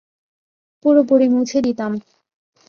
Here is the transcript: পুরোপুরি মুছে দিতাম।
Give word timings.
পুরোপুরি 0.85 1.27
মুছে 1.29 1.59
দিতাম। 1.65 1.91